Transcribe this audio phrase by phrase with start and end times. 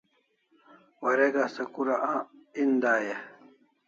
[1.01, 1.97] Warek asta kura
[2.61, 3.17] en dai e?